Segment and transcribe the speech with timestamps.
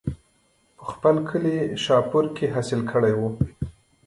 [0.03, 0.11] پۀ
[0.91, 3.29] خپل کلي شاهپور کښې حاصل کړے وو